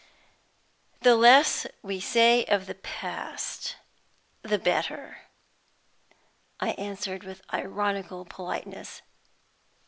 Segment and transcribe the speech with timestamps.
[1.01, 3.75] "The less we say of the past,
[4.41, 5.19] the better,"
[6.59, 9.03] I answered, with ironical politeness.